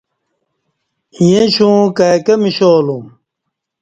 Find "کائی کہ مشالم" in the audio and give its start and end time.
1.97-3.03